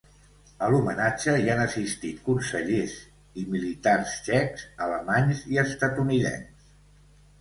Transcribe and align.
A 0.67 0.67
l’homenatge 0.75 1.33
hi 1.41 1.51
han 1.55 1.59
assistit 1.65 2.23
consellers 2.29 2.95
i 3.43 3.45
militars 3.57 4.17
txecs, 4.29 4.67
alemanys 4.87 5.45
i 5.55 5.61
estatunidencs. 5.69 6.69